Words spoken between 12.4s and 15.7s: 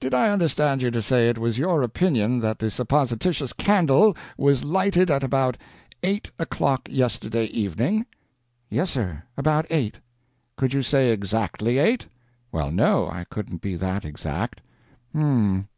"Well, no, I couldn't be that exact." "Um.